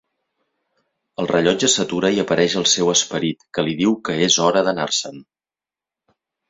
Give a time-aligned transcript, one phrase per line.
[1.23, 5.27] El rellotge s'atura i apareix el seu "esperit", que li diu que "és hora d'anar-se'n".